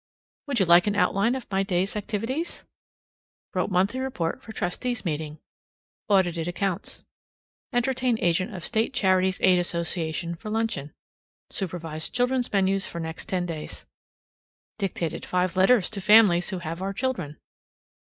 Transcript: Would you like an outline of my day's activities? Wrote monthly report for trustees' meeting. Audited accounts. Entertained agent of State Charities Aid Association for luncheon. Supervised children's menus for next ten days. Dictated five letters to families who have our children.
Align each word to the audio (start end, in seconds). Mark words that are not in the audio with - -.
Would 0.47 0.59
you 0.59 0.65
like 0.65 0.87
an 0.87 0.95
outline 0.95 1.35
of 1.35 1.45
my 1.51 1.61
day's 1.61 1.95
activities? 1.95 2.65
Wrote 3.53 3.69
monthly 3.69 3.99
report 3.99 4.41
for 4.41 4.51
trustees' 4.51 5.05
meeting. 5.05 5.37
Audited 6.09 6.47
accounts. 6.47 7.05
Entertained 7.71 8.17
agent 8.19 8.51
of 8.55 8.65
State 8.65 8.95
Charities 8.95 9.37
Aid 9.41 9.59
Association 9.59 10.33
for 10.33 10.49
luncheon. 10.49 10.91
Supervised 11.51 12.15
children's 12.15 12.51
menus 12.51 12.87
for 12.87 12.99
next 12.99 13.29
ten 13.29 13.45
days. 13.45 13.85
Dictated 14.79 15.23
five 15.23 15.55
letters 15.55 15.87
to 15.91 16.01
families 16.01 16.49
who 16.49 16.57
have 16.57 16.81
our 16.81 16.93
children. 16.93 17.37